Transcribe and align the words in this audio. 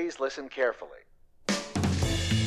Please 0.00 0.18
listen 0.18 0.48
carefully. 0.48 1.00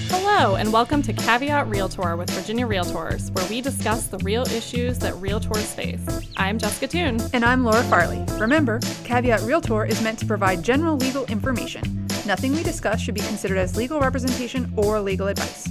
Hello, 0.10 0.56
and 0.56 0.74
welcome 0.74 1.04
to 1.04 1.14
Caveat 1.14 1.68
Realtor 1.70 2.16
with 2.16 2.32
Virginia 2.32 2.66
Realtors, 2.66 3.30
where 3.30 3.48
we 3.48 3.62
discuss 3.62 4.08
the 4.08 4.18
real 4.20 4.42
issues 4.48 4.98
that 4.98 5.14
realtors 5.14 5.76
face. 5.76 6.04
I'm 6.36 6.58
Jessica 6.58 6.88
Toon. 6.88 7.22
And 7.32 7.46
I'm 7.46 7.64
Laura 7.64 7.84
Farley. 7.84 8.26
Remember, 8.40 8.80
Caveat 9.04 9.42
Realtor 9.42 9.86
is 9.86 10.02
meant 10.02 10.18
to 10.18 10.26
provide 10.26 10.64
general 10.64 10.98
legal 10.98 11.26
information. 11.26 12.08
Nothing 12.26 12.54
we 12.54 12.64
discuss 12.64 13.00
should 13.00 13.14
be 13.14 13.22
considered 13.22 13.60
as 13.60 13.78
legal 13.78 14.00
representation 14.00 14.74
or 14.76 15.00
legal 15.00 15.28
advice. 15.28 15.70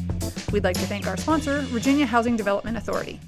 We'd 0.52 0.62
like 0.62 0.78
to 0.78 0.86
thank 0.86 1.08
our 1.08 1.16
sponsor, 1.16 1.62
Virginia 1.62 2.06
Housing 2.06 2.36
Development 2.36 2.76
Authority. 2.76 3.18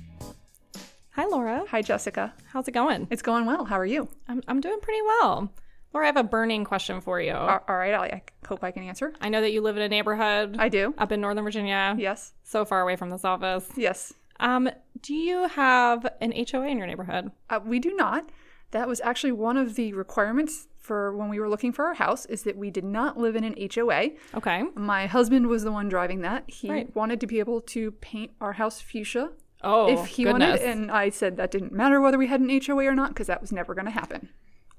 Hi, 1.11 1.27
Laura. 1.27 1.64
Hi, 1.73 1.82
Jessica. 1.82 2.32
How's 2.52 2.68
it 2.68 2.73
going? 2.73 3.09
It's 3.11 3.21
going 3.21 3.46
well. 3.46 3.64
How 3.64 3.80
are 3.80 3.84
you? 3.84 4.07
I'm, 4.29 4.45
I'm 4.46 4.61
doing 4.61 4.79
pretty 4.79 5.02
well. 5.02 5.50
Laura, 5.95 6.07
I 6.07 6.09
have 6.09 6.17
a 6.17 6.25
burning 6.25 6.65
question 6.65 7.01
for 7.01 7.21
you. 7.21 7.33
All 7.33 7.61
right, 7.69 7.95
I 7.95 8.23
hope 8.49 8.65
I 8.65 8.73
can 8.73 8.83
answer. 8.83 9.13
I 9.21 9.29
know 9.29 9.41
that 9.41 9.53
you 9.53 9.61
live 9.63 9.77
in 9.77 9.82
a 9.82 9.89
neighborhood. 9.89 10.57
I 10.59 10.68
do. 10.68 10.93
Up 10.99 11.13
in 11.13 11.21
Northern 11.21 11.45
Virginia. 11.45 11.95
Yes. 11.96 12.32
So 12.43 12.64
far 12.64 12.82
away 12.82 12.96
from 12.96 13.11
this 13.11 13.25
office. 13.25 13.68
Yes. 13.77 14.13
Um, 14.41 14.68
do 15.03 15.15
you 15.15 15.46
have 15.46 16.04
an 16.21 16.32
HOA 16.32 16.67
in 16.67 16.79
your 16.79 16.89
neighborhood? 16.89 17.31
Uh, 17.49 17.61
we 17.65 17.79
do 17.79 17.95
not. 17.95 18.29
That 18.73 18.89
was 18.89 19.01
actually 19.03 19.31
one 19.32 19.57
of 19.57 19.77
the 19.77 19.93
requirements 19.93 20.67
for 20.79 21.17
when 21.17 21.29
we 21.29 21.39
were 21.39 21.49
looking 21.49 21.73
for 21.73 21.85
our 21.87 21.95
house 21.95 22.26
is 22.26 22.43
that 22.43 22.57
we 22.57 22.71
did 22.73 22.85
not 22.85 23.17
live 23.17 23.37
in 23.37 23.45
an 23.45 23.54
HOA. 23.73 24.11
Okay. 24.35 24.65
My 24.75 25.07
husband 25.07 25.46
was 25.46 25.63
the 25.63 25.71
one 25.71 25.89
driving 25.89 26.23
that. 26.23 26.43
He 26.49 26.68
Right. 26.68 26.95
wanted 26.96 27.21
to 27.21 27.29
be 27.29 27.39
able 27.39 27.61
to 27.61 27.93
paint 27.93 28.32
our 28.40 28.54
house 28.54 28.81
fuchsia 28.81 29.31
Oh, 29.63 29.89
if 29.89 30.07
he 30.07 30.25
goodness. 30.25 30.59
wanted, 30.61 30.63
and 30.68 30.90
I 30.90 31.09
said 31.11 31.37
that 31.37 31.53
didn't 31.53 31.73
matter 31.73 32.01
whether 32.01 32.19
we 32.19 32.27
had 32.27 32.41
an 32.41 32.51
HOA 32.51 32.84
or 32.87 32.95
not 32.97 33.11
because 33.11 33.29
that 33.29 33.41
was 33.41 33.53
never 33.53 33.75
going 33.75 33.87
to 33.87 33.91
happen. 33.92 34.29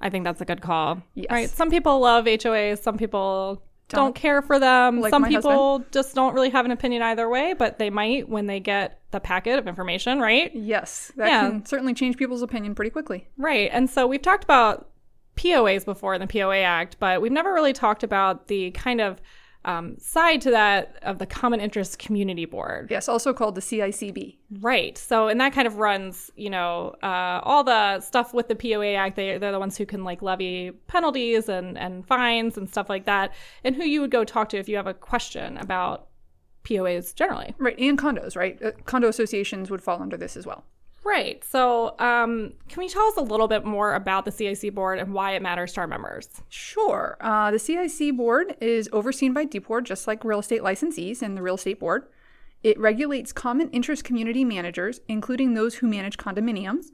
I 0.05 0.09
think 0.12 0.23
that's 0.23 0.40
a 0.40 0.45
good 0.45 0.62
call. 0.62 1.02
Yes. 1.16 1.32
Right. 1.32 1.50
Some 1.50 1.72
people 1.72 2.00
love 2.00 2.26
HOAs. 2.26 2.77
Some 2.84 2.95
people 2.95 3.64
don't, 3.90 4.00
Don't. 4.00 4.16
care 4.16 4.44
for 4.44 4.59
them. 4.59 5.02
Like 5.02 5.09
some 5.09 5.26
people 5.26 5.84
just 5.91 6.14
don't 6.14 6.36
really 6.36 6.52
have 6.52 6.64
an 6.66 6.70
opinion 6.72 7.02
either 7.02 7.28
way, 7.28 7.53
but 7.53 7.80
they 7.80 7.89
might 7.89 8.30
when 8.30 8.45
they 8.45 8.59
get 8.59 9.00
the 9.09 9.20
packet 9.20 9.58
of 9.58 9.67
information, 9.67 10.20
right? 10.20 10.52
Yes, 10.56 11.12
that 11.17 11.28
Yeah. 11.28 11.50
can 11.50 11.66
certainly 11.66 11.95
change 11.95 12.17
people's 12.17 12.44
opinion 12.44 12.75
pretty 12.75 12.92
quickly. 12.92 13.28
Right. 13.38 13.70
And 13.73 13.89
so 13.89 14.06
we've 14.06 14.22
talked 14.22 14.44
about 14.44 14.89
POAs 15.38 15.86
before 15.86 16.14
in 16.14 16.22
the 16.22 16.28
POA 16.28 16.58
Act, 16.62 16.97
but 17.00 17.19
we've 17.22 17.31
never 17.31 17.52
really 17.52 17.73
talked 17.73 18.03
about 18.03 18.47
the 18.47 18.72
kind 18.72 19.02
of 19.02 19.19
um, 19.66 19.97
side 19.97 20.41
to 20.41 20.52
that 20.52 20.97
of 21.02 21.17
the 21.17 21.25
Common 21.25 21.59
Interest 21.59 21.97
Community 21.99 22.45
Board. 22.45 22.88
Yes, 22.89 23.09
also 23.09 23.33
called 23.33 23.55
the 23.55 23.61
CICB. 23.61 24.38
Right. 24.61 24.97
So, 24.97 25.27
and 25.27 25.41
that 25.41 25.53
kind 25.53 25.67
of 25.67 25.77
runs, 25.77 26.31
you 26.35 26.52
know, 26.52 26.95
uh, 27.02 27.41
all 27.44 27.63
the 27.63 27.99
stuff 27.99 28.33
with 28.33 28.47
the 28.47 28.55
POA 28.55 28.94
Act. 28.94 29.16
They, 29.16 29.38
they're 29.39 29.52
the 29.52 29.59
ones 29.59 29.75
who 29.75 29.85
can 29.85 30.03
like 30.03 30.22
levy 30.22 30.72
penalties 30.88 31.49
and, 31.49 31.77
and 31.77 32.05
fines 32.05 32.57
and 32.57 32.69
stuff 32.69 32.89
like 32.89 33.05
that, 33.05 33.33
and 33.63 33.75
who 33.75 33.83
you 33.83 34.02
would 34.02 34.11
go 34.11 34.23
talk 34.23 34.49
to 34.49 34.57
if 34.57 34.69
you 34.69 34.75
have 34.77 34.88
a 34.88 34.94
question 34.94 35.57
about 35.57 36.07
POAs 36.63 37.16
generally. 37.16 37.55
Right, 37.57 37.77
and 37.79 37.97
condos, 37.97 38.35
right? 38.35 38.61
Uh, 38.61 38.72
condo 38.85 39.07
associations 39.07 39.72
would 39.72 39.81
fall 39.81 40.02
under 40.02 40.17
this 40.17 40.38
as 40.38 40.45
well. 40.45 40.63
Right. 41.06 41.44
So, 41.44 41.95
um, 42.00 42.53
can 42.67 42.81
you 42.81 42.89
tell 42.89 43.06
us 43.06 43.16
a 43.16 43.22
little 43.22 43.48
bit 43.48 43.64
more 43.64 43.94
about 43.94 44.25
the 44.25 44.31
CIC 44.31 44.73
board 44.73 44.98
and 44.98 45.14
why 45.14 45.36
it 45.36 45.42
matters 45.44 45.72
to 45.73 45.81
our 45.81 45.88
members? 45.88 46.28
Sure. 46.50 47.16
Uh, 47.22 47.52
the 47.52 47.59
CIC 47.59 48.17
board 48.17 48.56
is 48.59 48.89
overseen 48.92 49.31
by 49.31 49.45
DPOR, 49.45 49.84
just 49.84 50.08
like 50.08 50.25
real 50.25 50.39
estate 50.39 50.62
licensees 50.62 51.22
and 51.22 51.38
the 51.38 51.44
real 51.44 51.56
estate 51.56 51.80
board. 51.80 52.08
It 52.64 52.80
regulates 52.80 53.31
common 53.31 53.70
interest 53.70 54.03
community 54.03 54.44
managers, 54.44 55.00
including 55.08 55.53
those 55.53 55.75
who 55.75 55.88
manage 55.88 56.17
condominiums. 56.17 56.88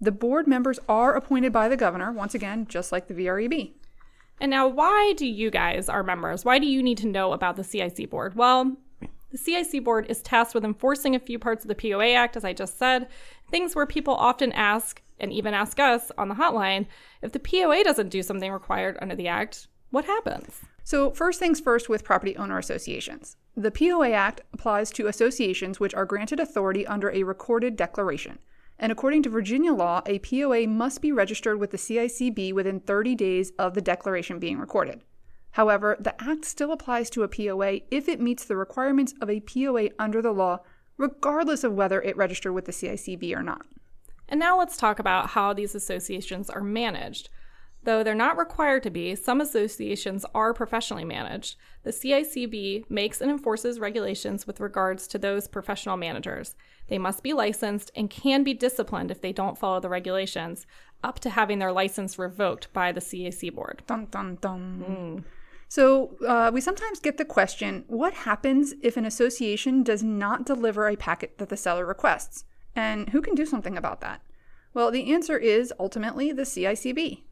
The 0.00 0.12
board 0.12 0.46
members 0.46 0.78
are 0.88 1.16
appointed 1.16 1.52
by 1.52 1.68
the 1.68 1.76
governor, 1.76 2.12
once 2.12 2.36
again, 2.36 2.64
just 2.68 2.92
like 2.92 3.08
the 3.08 3.14
VREB. 3.14 3.72
And 4.40 4.52
now, 4.52 4.68
why 4.68 5.14
do 5.16 5.26
you 5.26 5.50
guys, 5.50 5.88
our 5.88 6.04
members, 6.04 6.44
why 6.44 6.60
do 6.60 6.66
you 6.66 6.80
need 6.80 6.98
to 6.98 7.08
know 7.08 7.32
about 7.32 7.56
the 7.56 7.64
CIC 7.64 8.08
board? 8.08 8.36
Well, 8.36 8.76
the 9.30 9.38
CIC 9.38 9.84
board 9.84 10.06
is 10.08 10.22
tasked 10.22 10.54
with 10.54 10.64
enforcing 10.64 11.14
a 11.14 11.20
few 11.20 11.38
parts 11.38 11.64
of 11.64 11.68
the 11.68 11.74
POA 11.74 12.12
Act, 12.12 12.36
as 12.36 12.44
I 12.44 12.52
just 12.52 12.78
said, 12.78 13.08
things 13.50 13.74
where 13.74 13.86
people 13.86 14.14
often 14.14 14.52
ask, 14.52 15.02
and 15.20 15.32
even 15.32 15.54
ask 15.54 15.78
us 15.78 16.10
on 16.16 16.28
the 16.28 16.34
hotline, 16.34 16.86
if 17.22 17.32
the 17.32 17.38
POA 17.38 17.84
doesn't 17.84 18.08
do 18.08 18.22
something 18.22 18.50
required 18.50 18.96
under 19.02 19.14
the 19.14 19.28
Act, 19.28 19.68
what 19.90 20.04
happens? 20.04 20.60
So, 20.84 21.10
first 21.10 21.38
things 21.38 21.60
first 21.60 21.88
with 21.88 22.04
property 22.04 22.36
owner 22.36 22.58
associations. 22.58 23.36
The 23.56 23.70
POA 23.70 24.12
Act 24.12 24.42
applies 24.52 24.90
to 24.92 25.06
associations 25.08 25.80
which 25.80 25.94
are 25.94 26.06
granted 26.06 26.40
authority 26.40 26.86
under 26.86 27.10
a 27.10 27.24
recorded 27.24 27.76
declaration. 27.76 28.38
And 28.78 28.92
according 28.92 29.24
to 29.24 29.30
Virginia 29.30 29.72
law, 29.72 30.02
a 30.06 30.20
POA 30.20 30.68
must 30.68 31.02
be 31.02 31.10
registered 31.10 31.58
with 31.58 31.72
the 31.72 31.76
CICB 31.76 32.52
within 32.52 32.80
30 32.80 33.14
days 33.16 33.52
of 33.58 33.74
the 33.74 33.80
declaration 33.80 34.38
being 34.38 34.58
recorded. 34.58 35.02
However, 35.52 35.96
the 35.98 36.14
Act 36.22 36.44
still 36.44 36.72
applies 36.72 37.10
to 37.10 37.22
a 37.22 37.28
POA 37.28 37.80
if 37.90 38.08
it 38.08 38.20
meets 38.20 38.44
the 38.44 38.56
requirements 38.56 39.14
of 39.20 39.28
a 39.28 39.40
POA 39.40 39.90
under 39.98 40.22
the 40.22 40.32
law, 40.32 40.60
regardless 40.96 41.64
of 41.64 41.74
whether 41.74 42.00
it 42.02 42.16
registered 42.16 42.54
with 42.54 42.66
the 42.66 42.72
CICB 42.72 43.34
or 43.34 43.42
not. 43.42 43.66
And 44.28 44.38
now 44.38 44.58
let's 44.58 44.76
talk 44.76 44.98
about 44.98 45.30
how 45.30 45.52
these 45.52 45.74
associations 45.74 46.50
are 46.50 46.60
managed. 46.60 47.30
Though 47.84 48.02
they're 48.02 48.14
not 48.14 48.36
required 48.36 48.82
to 48.82 48.90
be, 48.90 49.14
some 49.14 49.40
associations 49.40 50.26
are 50.34 50.52
professionally 50.52 51.04
managed. 51.04 51.56
The 51.84 51.90
CICB 51.90 52.90
makes 52.90 53.20
and 53.20 53.30
enforces 53.30 53.80
regulations 53.80 54.46
with 54.46 54.60
regards 54.60 55.06
to 55.08 55.18
those 55.18 55.48
professional 55.48 55.96
managers. 55.96 56.54
They 56.88 56.98
must 56.98 57.22
be 57.22 57.32
licensed 57.32 57.90
and 57.94 58.10
can 58.10 58.42
be 58.42 58.52
disciplined 58.52 59.10
if 59.10 59.20
they 59.20 59.32
don't 59.32 59.56
follow 59.56 59.80
the 59.80 59.88
regulations, 59.88 60.66
up 61.02 61.20
to 61.20 61.30
having 61.30 61.60
their 61.60 61.72
license 61.72 62.18
revoked 62.18 62.72
by 62.72 62.92
the 62.92 63.00
CIC 63.00 63.54
board. 63.54 63.82
Dun 63.86 64.08
dun 64.10 64.38
dun. 64.40 64.84
Hmm. 64.86 65.37
So 65.68 66.16
uh, 66.26 66.50
we 66.52 66.60
sometimes 66.60 66.98
get 66.98 67.18
the 67.18 67.24
question: 67.24 67.84
What 67.86 68.14
happens 68.14 68.74
if 68.82 68.96
an 68.96 69.04
association 69.04 69.82
does 69.82 70.02
not 70.02 70.46
deliver 70.46 70.88
a 70.88 70.96
packet 70.96 71.38
that 71.38 71.50
the 71.50 71.56
seller 71.56 71.84
requests, 71.84 72.44
and 72.74 73.10
who 73.10 73.20
can 73.20 73.34
do 73.34 73.46
something 73.46 73.76
about 73.76 74.00
that? 74.00 74.22
Well, 74.74 74.90
the 74.90 75.12
answer 75.12 75.36
is 75.36 75.72
ultimately 75.78 76.32
the 76.32 76.42
CICB. 76.42 77.22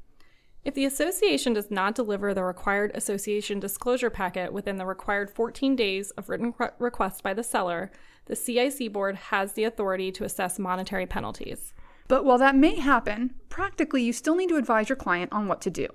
If 0.65 0.75
the 0.75 0.85
association 0.85 1.53
does 1.53 1.71
not 1.71 1.95
deliver 1.95 2.35
the 2.35 2.43
required 2.43 2.91
association 2.95 3.61
disclosure 3.61 4.11
packet 4.11 4.53
within 4.53 4.79
the 4.79 4.85
required 4.85 5.31
14 5.31 5.77
days 5.77 6.11
of 6.13 6.29
written 6.29 6.55
re- 6.59 6.71
request 6.81 7.23
by 7.23 7.35
the 7.35 7.45
seller, 7.45 7.93
the 8.25 8.35
CIC 8.35 8.93
board 8.93 9.15
has 9.15 9.53
the 9.53 9.63
authority 9.63 10.11
to 10.11 10.25
assess 10.25 10.59
monetary 10.59 11.07
penalties. 11.07 11.73
But 12.09 12.25
while 12.25 12.39
that 12.39 12.57
may 12.57 12.81
happen, 12.81 13.35
practically 13.49 14.03
you 14.03 14.13
still 14.13 14.35
need 14.35 14.49
to 14.49 14.57
advise 14.57 14.89
your 14.89 14.97
client 14.97 15.33
on 15.33 15.47
what 15.47 15.61
to 15.61 15.71
do. 15.71 15.87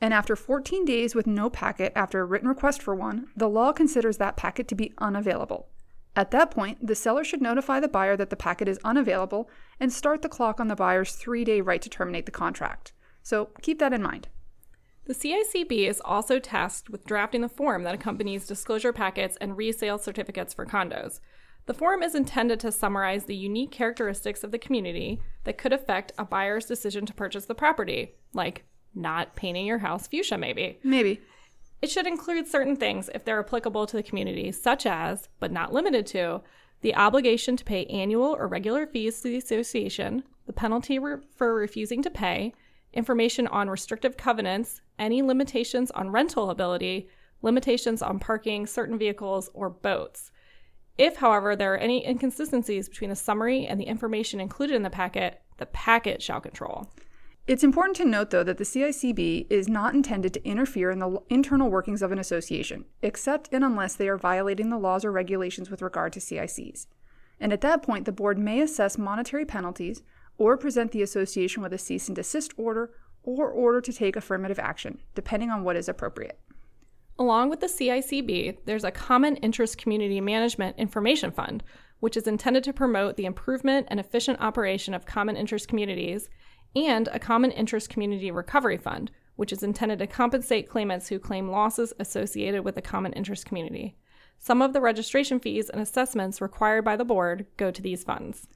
And 0.00 0.12
after 0.12 0.36
14 0.36 0.84
days 0.84 1.14
with 1.14 1.26
no 1.26 1.48
packet 1.48 1.92
after 1.96 2.20
a 2.20 2.24
written 2.24 2.48
request 2.48 2.82
for 2.82 2.94
one, 2.94 3.28
the 3.36 3.48
law 3.48 3.72
considers 3.72 4.18
that 4.18 4.36
packet 4.36 4.68
to 4.68 4.74
be 4.74 4.92
unavailable. 4.98 5.68
At 6.14 6.30
that 6.30 6.50
point, 6.50 6.86
the 6.86 6.94
seller 6.94 7.24
should 7.24 7.42
notify 7.42 7.80
the 7.80 7.88
buyer 7.88 8.16
that 8.16 8.30
the 8.30 8.36
packet 8.36 8.68
is 8.68 8.80
unavailable 8.84 9.50
and 9.78 9.92
start 9.92 10.22
the 10.22 10.28
clock 10.28 10.58
on 10.60 10.68
the 10.68 10.76
buyer's 10.76 11.12
three 11.12 11.44
day 11.44 11.60
right 11.60 11.82
to 11.82 11.90
terminate 11.90 12.26
the 12.26 12.32
contract. 12.32 12.92
So 13.22 13.50
keep 13.60 13.78
that 13.80 13.92
in 13.92 14.02
mind. 14.02 14.28
The 15.04 15.14
CICB 15.14 15.88
is 15.88 16.02
also 16.04 16.38
tasked 16.38 16.90
with 16.90 17.06
drafting 17.06 17.40
the 17.40 17.48
form 17.48 17.84
that 17.84 17.94
accompanies 17.94 18.46
disclosure 18.46 18.92
packets 18.92 19.36
and 19.40 19.56
resale 19.56 19.98
certificates 19.98 20.52
for 20.52 20.66
condos. 20.66 21.20
The 21.66 21.74
form 21.74 22.02
is 22.02 22.14
intended 22.14 22.60
to 22.60 22.72
summarize 22.72 23.24
the 23.24 23.36
unique 23.36 23.70
characteristics 23.70 24.42
of 24.42 24.52
the 24.52 24.58
community 24.58 25.20
that 25.44 25.58
could 25.58 25.72
affect 25.72 26.12
a 26.16 26.24
buyer's 26.24 26.66
decision 26.66 27.06
to 27.06 27.14
purchase 27.14 27.44
the 27.44 27.54
property, 27.54 28.14
like 28.32 28.64
not 28.96 29.36
painting 29.36 29.66
your 29.66 29.78
house 29.78 30.06
fuchsia, 30.06 30.38
maybe. 30.38 30.78
Maybe. 30.82 31.20
It 31.82 31.90
should 31.90 32.06
include 32.06 32.48
certain 32.48 32.76
things 32.76 33.10
if 33.14 33.24
they're 33.24 33.38
applicable 33.38 33.86
to 33.86 33.96
the 33.96 34.02
community, 34.02 34.50
such 34.50 34.86
as, 34.86 35.28
but 35.38 35.52
not 35.52 35.72
limited 35.72 36.06
to, 36.08 36.40
the 36.80 36.94
obligation 36.94 37.56
to 37.56 37.64
pay 37.64 37.84
annual 37.86 38.34
or 38.36 38.48
regular 38.48 38.86
fees 38.86 39.20
to 39.20 39.28
the 39.28 39.36
association, 39.36 40.24
the 40.46 40.52
penalty 40.52 40.98
re- 40.98 41.18
for 41.36 41.54
refusing 41.54 42.02
to 42.02 42.10
pay, 42.10 42.54
information 42.92 43.46
on 43.48 43.68
restrictive 43.68 44.16
covenants, 44.16 44.80
any 44.98 45.22
limitations 45.22 45.90
on 45.90 46.10
rental 46.10 46.50
ability, 46.50 47.08
limitations 47.42 48.02
on 48.02 48.18
parking 48.18 48.66
certain 48.66 48.98
vehicles 48.98 49.50
or 49.52 49.68
boats. 49.68 50.32
If, 50.96 51.16
however, 51.16 51.54
there 51.54 51.74
are 51.74 51.78
any 51.78 52.06
inconsistencies 52.06 52.88
between 52.88 53.10
the 53.10 53.16
summary 53.16 53.66
and 53.66 53.78
the 53.78 53.84
information 53.84 54.40
included 54.40 54.76
in 54.76 54.82
the 54.82 54.90
packet, 54.90 55.42
the 55.58 55.66
packet 55.66 56.22
shall 56.22 56.40
control. 56.40 56.90
It's 57.46 57.62
important 57.62 57.96
to 57.98 58.04
note, 58.04 58.30
though, 58.30 58.42
that 58.42 58.58
the 58.58 58.64
CICB 58.64 59.46
is 59.48 59.68
not 59.68 59.94
intended 59.94 60.34
to 60.34 60.44
interfere 60.44 60.90
in 60.90 60.98
the 60.98 61.20
internal 61.28 61.70
workings 61.70 62.02
of 62.02 62.10
an 62.10 62.18
association, 62.18 62.86
except 63.02 63.48
and 63.52 63.62
unless 63.62 63.94
they 63.94 64.08
are 64.08 64.18
violating 64.18 64.70
the 64.70 64.78
laws 64.78 65.04
or 65.04 65.12
regulations 65.12 65.70
with 65.70 65.80
regard 65.80 66.12
to 66.14 66.20
CICs. 66.20 66.86
And 67.38 67.52
at 67.52 67.60
that 67.60 67.84
point, 67.84 68.04
the 68.04 68.10
board 68.10 68.36
may 68.36 68.60
assess 68.60 68.98
monetary 68.98 69.44
penalties 69.44 70.02
or 70.38 70.56
present 70.56 70.90
the 70.90 71.02
association 71.02 71.62
with 71.62 71.72
a 71.72 71.78
cease 71.78 72.08
and 72.08 72.16
desist 72.16 72.52
order 72.56 72.90
or 73.22 73.48
order 73.48 73.80
to 73.80 73.92
take 73.92 74.16
affirmative 74.16 74.58
action, 74.58 74.98
depending 75.14 75.50
on 75.50 75.62
what 75.62 75.76
is 75.76 75.88
appropriate. 75.88 76.40
Along 77.16 77.48
with 77.48 77.60
the 77.60 77.66
CICB, 77.68 78.58
there's 78.64 78.84
a 78.84 78.90
Common 78.90 79.36
Interest 79.36 79.78
Community 79.78 80.20
Management 80.20 80.76
Information 80.78 81.30
Fund, 81.30 81.62
which 82.00 82.16
is 82.16 82.26
intended 82.26 82.64
to 82.64 82.72
promote 82.72 83.16
the 83.16 83.24
improvement 83.24 83.86
and 83.88 84.00
efficient 84.00 84.40
operation 84.40 84.94
of 84.94 85.06
common 85.06 85.36
interest 85.36 85.68
communities, 85.68 86.28
and 86.76 87.08
a 87.10 87.18
Common 87.18 87.50
Interest 87.52 87.88
Community 87.88 88.30
Recovery 88.30 88.76
Fund, 88.76 89.10
which 89.36 89.50
is 89.50 89.62
intended 89.62 89.98
to 89.98 90.06
compensate 90.06 90.68
claimants 90.68 91.08
who 91.08 91.18
claim 91.18 91.50
losses 91.50 91.94
associated 91.98 92.64
with 92.64 92.74
the 92.74 92.82
common 92.82 93.14
interest 93.14 93.46
community. 93.46 93.96
Some 94.38 94.60
of 94.60 94.74
the 94.74 94.80
registration 94.82 95.40
fees 95.40 95.70
and 95.70 95.80
assessments 95.80 96.42
required 96.42 96.84
by 96.84 96.96
the 96.96 97.04
board 97.04 97.46
go 97.56 97.70
to 97.70 97.80
these 97.80 98.04
funds. 98.04 98.46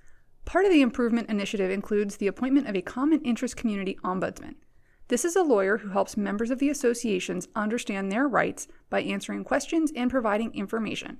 Part 0.44 0.66
of 0.66 0.70
the 0.70 0.82
improvement 0.82 1.30
initiative 1.30 1.70
includes 1.70 2.16
the 2.16 2.26
appointment 2.26 2.68
of 2.68 2.76
a 2.76 2.82
common 2.82 3.22
interest 3.22 3.56
community 3.56 3.98
ombudsman. 4.04 4.56
This 5.08 5.24
is 5.24 5.34
a 5.34 5.42
lawyer 5.42 5.78
who 5.78 5.88
helps 5.88 6.16
members 6.16 6.50
of 6.50 6.58
the 6.58 6.68
associations 6.68 7.48
understand 7.56 8.12
their 8.12 8.28
rights 8.28 8.68
by 8.90 9.00
answering 9.00 9.44
questions 9.44 9.92
and 9.96 10.10
providing 10.10 10.54
information. 10.54 11.18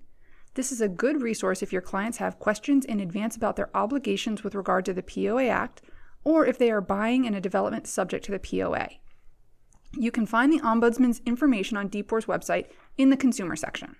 This 0.55 0.71
is 0.71 0.81
a 0.81 0.89
good 0.89 1.23
resource 1.23 1.63
if 1.63 1.73
your 1.73 1.83
clients 1.83 2.19
have 2.19 2.39
questions 2.39 2.85
in 2.85 3.01
advance 3.01 3.37
about 3.37 3.57
their 3.57 3.75
obligations 3.75 4.43
with 4.43 4.55
regard 4.55 4.85
to 4.85 4.93
the 4.93 5.03
POA 5.03 5.47
Act 5.47 5.83
or 6.25 6.47
if 6.47 6.59
they 6.59 6.71
are 6.71 6.81
buying 6.81 7.25
in 7.25 7.35
a 7.35 7.41
development 7.41 7.87
subject 7.87 8.25
to 8.27 8.33
the 8.33 8.39
POA. 8.39 8.89
You 9.97 10.11
can 10.11 10.27
find 10.27 10.53
the 10.53 10.61
Ombudsman's 10.61 11.21
information 11.27 11.77
on 11.77 11.89
DPOR's 11.89 12.27
website 12.27 12.67
in 12.97 13.11
the 13.11 13.17
consumer 13.17 13.57
section. 13.57 13.97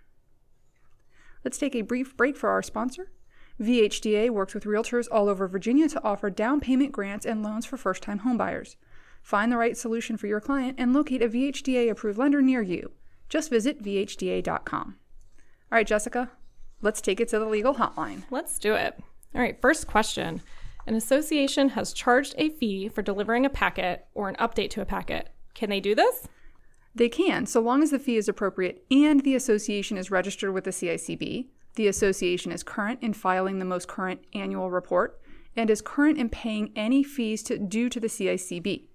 Let's 1.45 1.59
take 1.59 1.75
a 1.75 1.83
brief 1.83 2.17
break 2.17 2.37
for 2.37 2.51
our 2.51 2.63
sponsor. 2.63 3.11
VHDA 3.61 4.31
works 4.31 4.55
with 4.55 4.65
realtors 4.65 5.09
all 5.11 5.29
over 5.29 5.47
Virginia 5.47 5.89
to 5.89 6.03
offer 6.03 6.31
down 6.31 6.61
payment 6.61 6.93
grants 6.93 7.27
and 7.27 7.43
loans 7.43 7.67
for 7.67 7.77
first 7.77 8.03
time 8.03 8.21
homebuyers. 8.21 8.77
Find 9.23 9.53
the 9.53 9.59
right 9.59 9.77
solution 9.77 10.17
for 10.17 10.27
your 10.27 10.41
client 10.41 10.77
and 10.79 10.93
locate 10.93 11.23
a 11.23 11.29
VHDA 11.29 11.91
approved 11.91 12.19
lender 12.19 12.41
near 12.41 12.63
you. 12.63 12.93
Just 13.29 13.51
visit 13.51 13.83
VHDA.com. 13.83 14.97
All 15.73 15.77
right, 15.77 15.87
Jessica, 15.87 16.31
let's 16.81 17.01
take 17.01 17.21
it 17.21 17.29
to 17.29 17.39
the 17.39 17.47
legal 17.47 17.75
hotline. 17.75 18.25
Let's 18.31 18.59
do 18.59 18.75
it. 18.75 18.99
All 19.35 19.41
right, 19.41 19.61
first 19.61 19.87
question. 19.87 20.41
An 20.87 20.95
association 20.95 21.71
has 21.71 21.93
charged 21.93 22.35
a 22.39 22.49
fee 22.49 22.89
for 22.89 23.03
delivering 23.03 23.45
a 23.45 23.51
packet 23.51 24.07
or 24.15 24.29
an 24.29 24.37
update 24.37 24.71
to 24.71 24.81
a 24.81 24.87
packet. 24.87 25.31
Can 25.55 25.71
they 25.71 25.81
do 25.81 25.95
this? 25.95 26.27
They 26.95 27.09
can, 27.09 27.47
so 27.47 27.61
long 27.61 27.83
as 27.83 27.91
the 27.91 27.99
fee 27.99 28.17
is 28.17 28.29
appropriate 28.29 28.85
and 28.91 29.23
the 29.23 29.35
association 29.35 29.97
is 29.97 30.11
registered 30.11 30.53
with 30.53 30.65
the 30.65 30.71
CICB, 30.71 31.47
the 31.77 31.87
association 31.87 32.51
is 32.51 32.63
current 32.63 32.99
in 33.03 33.13
filing 33.13 33.59
the 33.59 33.65
most 33.65 33.87
current 33.87 34.25
annual 34.35 34.71
report, 34.71 35.21
and 35.57 35.71
is 35.71 35.81
current 35.81 36.19
in 36.19 36.29
paying 36.29 36.73
any 36.75 37.03
fees 37.03 37.43
to, 37.45 37.59
due 37.59 37.89
to 37.89 38.01
the 38.01 38.09
CICB. 38.09 38.87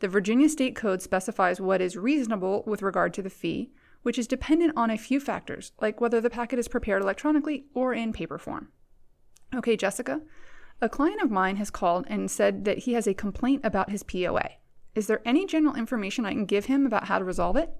The 0.00 0.08
Virginia 0.08 0.48
State 0.48 0.76
Code 0.76 1.02
specifies 1.02 1.60
what 1.60 1.80
is 1.80 1.96
reasonable 1.96 2.64
with 2.66 2.82
regard 2.82 3.12
to 3.14 3.22
the 3.22 3.30
fee, 3.30 3.70
which 4.02 4.18
is 4.18 4.26
dependent 4.28 4.72
on 4.76 4.90
a 4.90 4.98
few 4.98 5.20
factors, 5.20 5.72
like 5.80 6.00
whether 6.00 6.20
the 6.20 6.30
packet 6.30 6.58
is 6.58 6.68
prepared 6.68 7.02
electronically 7.02 7.66
or 7.74 7.92
in 7.92 8.12
paper 8.12 8.38
form. 8.38 8.68
Okay, 9.54 9.76
Jessica, 9.76 10.20
a 10.80 10.88
client 10.88 11.20
of 11.20 11.30
mine 11.30 11.56
has 11.56 11.70
called 11.70 12.06
and 12.08 12.30
said 12.30 12.64
that 12.64 12.78
he 12.78 12.92
has 12.92 13.06
a 13.06 13.14
complaint 13.14 13.62
about 13.64 13.90
his 13.90 14.02
POA. 14.02 14.50
Is 14.94 15.06
there 15.06 15.22
any 15.24 15.46
general 15.46 15.74
information 15.74 16.24
I 16.24 16.32
can 16.32 16.46
give 16.46 16.66
him 16.66 16.86
about 16.86 17.06
how 17.06 17.18
to 17.18 17.24
resolve 17.24 17.56
it? 17.56 17.74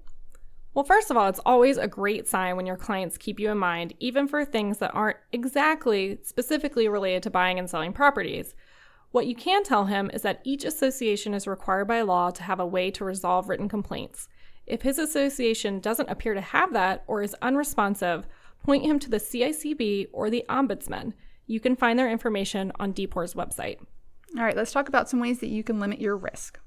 Well, 0.73 0.85
first 0.85 1.09
of 1.09 1.17
all, 1.17 1.27
it's 1.27 1.39
always 1.45 1.77
a 1.77 1.87
great 1.87 2.27
sign 2.27 2.55
when 2.55 2.65
your 2.65 2.77
clients 2.77 3.17
keep 3.17 3.39
you 3.39 3.49
in 3.49 3.57
mind, 3.57 3.93
even 3.99 4.27
for 4.27 4.45
things 4.45 4.77
that 4.77 4.93
aren't 4.93 5.17
exactly 5.31 6.19
specifically 6.23 6.87
related 6.87 7.23
to 7.23 7.29
buying 7.29 7.57
and 7.57 7.69
selling 7.69 7.91
properties. 7.91 8.53
What 9.11 9.25
you 9.25 9.35
can 9.35 9.63
tell 9.63 9.85
him 9.85 10.11
is 10.13 10.21
that 10.21 10.41
each 10.43 10.63
association 10.63 11.33
is 11.33 11.47
required 11.47 11.87
by 11.87 12.01
law 12.01 12.29
to 12.29 12.43
have 12.43 12.59
a 12.59 12.67
way 12.67 12.91
to 12.91 13.03
resolve 13.03 13.49
written 13.49 13.67
complaints. 13.67 14.29
If 14.67 14.83
his 14.83 14.99
association 14.99 15.79
doesn't 15.79 16.09
appear 16.09 16.35
to 16.35 16.41
have 16.41 16.73
that 16.73 17.03
or 17.07 17.23
is 17.23 17.35
unresponsive, 17.41 18.27
point 18.63 18.85
him 18.85 18.99
to 18.99 19.09
the 19.09 19.17
CICB 19.17 20.09
or 20.13 20.29
the 20.29 20.45
Ombudsman. 20.47 21.13
You 21.49 21.59
can 21.59 21.75
find 21.75 21.97
their 21.97 22.11
information 22.11 22.71
on 22.79 22.93
DPOR's 22.93 23.33
website. 23.33 23.79
All 24.37 24.43
right, 24.43 24.55
let's 24.55 24.71
talk 24.71 24.87
about 24.87 25.09
some 25.09 25.19
ways 25.19 25.39
that 25.39 25.49
you 25.49 25.63
can 25.63 25.79
limit 25.79 25.99
your 25.99 26.15
risk. 26.15 26.59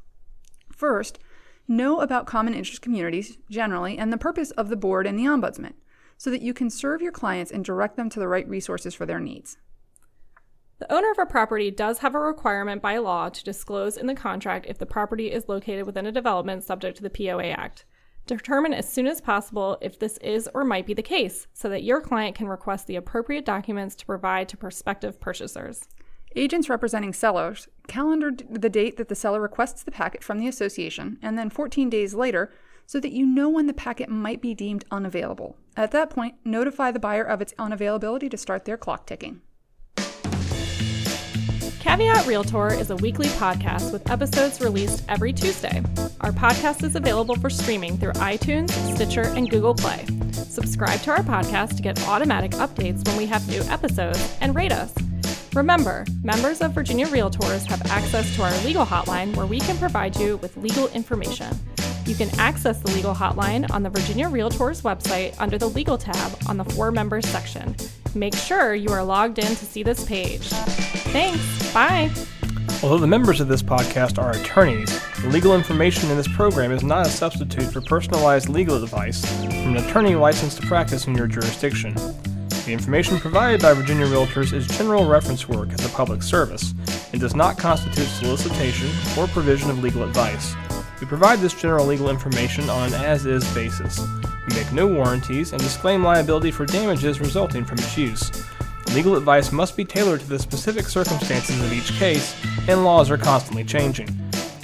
First, 0.73 1.20
know 1.69 2.00
about 2.00 2.26
common 2.26 2.52
interest 2.52 2.82
communities 2.82 3.38
generally 3.49 3.96
and 3.96 4.12
the 4.12 4.19
purpose 4.19 4.50
of 4.50 4.70
the 4.70 4.76
board 4.76 5.06
and 5.06 5.17
the 5.17 5.23
ombudsman 5.23 5.75
so 6.19 6.31
that 6.31 6.43
you 6.43 6.52
can 6.52 6.69
serve 6.69 7.00
your 7.00 7.12
clients 7.12 7.52
and 7.52 7.64
direct 7.64 7.96
them 7.96 8.11
to 8.11 8.19
the 8.19 8.26
right 8.26 8.49
resources 8.49 8.93
for 8.93 9.06
their 9.06 9.20
needs. 9.20 9.56
The 10.81 10.93
owner 10.93 11.12
of 11.12 11.19
a 11.20 11.26
property 11.26 11.70
does 11.70 11.99
have 11.99 12.17
a 12.17 12.19
requirement 12.19 12.82
by 12.82 12.99
law 12.99 13.29
to 13.29 13.44
disclose 13.44 13.96
in 13.96 14.08
the 14.08 14.17
contract 14.17 14.67
if 14.69 14.79
the 14.79 14.84
property 14.84 15.31
is 15.31 15.49
located 15.49 15.87
within 15.87 16.06
a 16.06 16.12
development 16.12 16.64
subject 16.64 16.96
to 16.96 17.05
the 17.05 17.11
POA 17.11 17.50
Act. 17.50 17.84
Determine 18.27 18.73
as 18.73 18.89
soon 18.89 19.07
as 19.07 19.21
possible 19.21 19.79
if 19.81 19.99
this 19.99 20.17
is 20.19 20.49
or 20.55 20.65
might 20.65 20.87
be 20.87 20.95
the 20.95 21.03
case 21.03 21.49
so 21.53 21.69
that 21.69 21.83
your 21.83 22.01
client 22.01 22.37
can 22.37 22.47
request 22.47 22.87
the 22.87 22.97
appropriate 22.97 23.45
documents 23.45 23.97
to 23.97 24.07
provide 24.07 24.49
to 24.49 24.57
prospective 24.57 25.21
purchasers. 25.21 25.89
Agents 26.37 26.71
representing 26.71 27.13
sellers 27.13 27.69
calendar 27.89 28.31
the 28.31 28.71
date 28.71 28.97
that 28.97 29.09
the 29.09 29.15
seller 29.15 29.41
requests 29.41 29.83
the 29.83 29.91
packet 29.91 30.23
from 30.23 30.39
the 30.39 30.49
association 30.49 31.19
and 31.21 31.37
then 31.37 31.51
14 31.51 31.91
days 31.91 32.15
later 32.15 32.53
so 32.87 33.01
that 33.01 33.13
you 33.13 33.27
know 33.27 33.49
when 33.49 33.67
the 33.67 33.75
packet 33.75 34.09
might 34.09 34.41
be 34.41 34.55
deemed 34.55 34.85
unavailable. 34.91 35.57
At 35.77 35.91
that 35.91 36.11
point, 36.11 36.37
notify 36.45 36.91
the 36.91 36.99
buyer 36.99 37.25
of 37.25 37.41
its 37.41 37.55
unavailability 37.55 38.31
to 38.31 38.37
start 38.37 38.65
their 38.65 38.77
clock 38.77 39.07
ticking. 39.07 39.43
Caveat 41.93 42.27
Realtor 42.27 42.73
is 42.73 42.89
a 42.89 42.97
weekly 42.97 43.27
podcast 43.27 43.93
with 43.93 44.11
episodes 44.11 44.62
released 44.62 45.05
every 45.11 45.31
Tuesday. 45.31 45.83
Our 46.23 46.33
podcast 46.33 46.85
is 46.85 46.97
available 46.97 47.37
for 47.37 47.50
streaming 47.50 47.99
through 47.99 48.15
iTunes, 48.15 48.71
Stitcher, 48.94 49.25
and 49.37 49.50
Google 49.50 49.75
Play. 49.75 50.06
Subscribe 50.33 51.03
to 51.03 51.11
our 51.11 51.19
podcast 51.19 51.77
to 51.77 51.83
get 51.83 52.03
automatic 52.09 52.53
updates 52.53 53.06
when 53.06 53.19
we 53.19 53.27
have 53.27 53.47
new 53.47 53.61
episodes 53.65 54.35
and 54.41 54.55
rate 54.55 54.73
us. 54.73 54.94
Remember, 55.53 56.06
members 56.25 56.62
of 56.62 56.73
Virginia 56.73 57.05
Realtors 57.09 57.67
have 57.67 57.85
access 57.91 58.35
to 58.37 58.43
our 58.43 58.65
legal 58.65 58.87
hotline 58.87 59.37
where 59.37 59.44
we 59.44 59.61
can 59.61 59.77
provide 59.77 60.17
you 60.17 60.39
with 60.39 60.56
legal 60.56 60.89
information. 60.89 61.55
You 62.07 62.17
can 62.17 62.29
access 62.39 62.79
the 62.81 62.91
legal 62.93 63.15
hotline 63.15 63.71
on 63.71 63.83
the 63.85 63.91
Virginia 63.91 64.27
Realtors 64.27 64.83
website 64.83 65.37
under 65.39 65.57
the 65.57 65.69
Legal 65.69 65.97
tab 65.97 66.37
on 66.49 66.57
the 66.57 66.65
For 66.65 66.91
Members 66.91 67.29
section. 67.29 67.77
Make 68.15 68.35
sure 68.35 68.75
you 68.75 68.91
are 68.91 69.05
logged 69.05 69.39
in 69.39 69.47
to 69.47 69.65
see 69.65 69.85
this 69.85 70.05
page. 70.05 70.49
Thanks. 70.49 71.73
Bye. 71.73 72.11
Although 72.83 72.99
the 72.99 73.07
members 73.07 73.41
of 73.41 73.47
this 73.47 73.63
podcast 73.63 74.21
are 74.21 74.33
attorneys, 74.33 75.01
the 75.23 75.29
legal 75.29 75.55
information 75.55 76.11
in 76.11 76.17
this 76.17 76.27
program 76.27 76.73
is 76.73 76.83
not 76.83 77.07
a 77.07 77.11
substitute 77.11 77.73
for 77.73 77.81
personalized 77.81 78.49
legal 78.49 78.83
advice 78.83 79.25
from 79.45 79.77
an 79.77 79.77
attorney 79.77 80.17
licensed 80.17 80.61
to 80.61 80.67
practice 80.67 81.07
in 81.07 81.15
your 81.15 81.29
jurisdiction. 81.29 81.95
The 82.65 82.73
information 82.73 83.19
provided 83.19 83.63
by 83.63 83.75
Virginia 83.75 84.07
Realtors 84.07 84.53
is 84.53 84.67
general 84.67 85.07
reference 85.07 85.49
work 85.49 85.69
as 85.73 85.85
a 85.85 85.89
public 85.91 86.23
service 86.23 86.75
and 87.13 87.21
does 87.21 87.37
not 87.37 87.59
constitute 87.59 88.09
solicitation 88.09 88.89
or 89.17 89.29
provision 89.29 89.71
of 89.71 89.83
legal 89.83 90.03
advice. 90.03 90.55
We 91.03 91.09
provide 91.09 91.41
this 91.41 91.53
general 91.53 91.85
legal 91.85 92.11
information 92.11 92.71
on 92.71 92.95
an 92.95 93.03
as 93.03 93.27
is 93.27 93.45
basis. 93.55 93.99
We 94.47 94.55
make 94.55 94.73
no 94.73 94.87
warranties 94.87 95.53
and 95.53 95.61
disclaim 95.61 96.05
liability 96.05 96.53
for 96.53 96.65
damages 96.65 97.19
resulting 97.19 97.65
from 97.65 97.79
its 97.79 97.99
use. 97.99 98.31
Legal 98.94 99.17
advice 99.17 99.51
must 99.51 99.77
be 99.77 99.85
tailored 99.85 100.21
to 100.21 100.29
the 100.29 100.39
specific 100.39 100.87
circumstances 100.87 101.61
of 101.61 101.73
each 101.73 101.91
case, 101.94 102.41
and 102.69 102.85
laws 102.85 103.11
are 103.11 103.19
constantly 103.19 103.65
changing. 103.65 104.06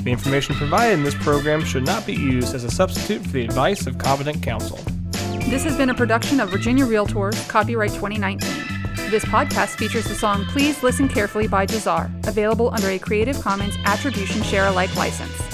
The 0.05 0.13
information 0.13 0.55
provided 0.55 0.93
in 0.93 1.03
this 1.03 1.17
program 1.17 1.65
should 1.65 1.85
not 1.85 2.07
be 2.07 2.15
used 2.15 2.55
as 2.55 2.63
a 2.63 2.71
substitute 2.71 3.21
for 3.23 3.33
the 3.33 3.43
advice 3.43 3.89
of 3.89 3.99
competent 3.99 4.41
counsel. 4.41 4.79
This 5.51 5.65
has 5.65 5.77
been 5.77 5.91
a 5.91 5.95
production 5.95 6.39
of 6.39 6.51
Virginia 6.51 6.85
Realtors, 6.85 7.49
copyright 7.49 7.91
2019. 7.95 8.49
This 9.11 9.25
podcast 9.25 9.71
features 9.71 10.05
the 10.05 10.15
song 10.15 10.45
Please 10.45 10.85
Listen 10.85 11.09
Carefully 11.09 11.49
by 11.49 11.67
Jahzzar, 11.67 12.29
available 12.29 12.73
under 12.73 12.91
a 12.91 12.99
Creative 13.01 13.41
Commons 13.41 13.75
Attribution 13.85 14.41
Share 14.45 14.69
Alike 14.69 14.95
license. 14.95 15.48